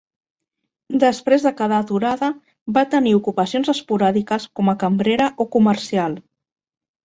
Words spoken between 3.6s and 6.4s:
esporàdiques com a cambrera o comercial.